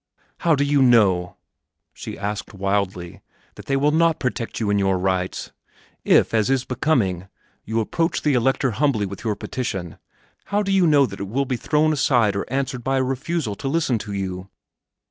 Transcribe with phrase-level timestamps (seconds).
[0.39, 1.37] "How do you know,"
[1.93, 3.21] she asked wildly,
[3.53, 5.51] "that they will not protect you in your rights?
[6.03, 7.27] If, as is becoming,
[7.65, 9.99] you approach the Elector humbly with your petition,
[10.45, 13.53] how do you know that it will be thrown aside or answered by a refusal
[13.57, 14.49] to listen to you?"